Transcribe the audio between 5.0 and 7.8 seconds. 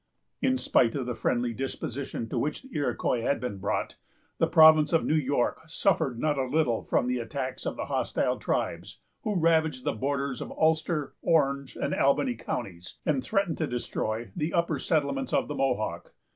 New York suffered not a little from the attacks of